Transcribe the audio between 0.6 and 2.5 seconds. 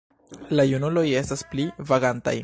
junuloj estas pli vagantaj.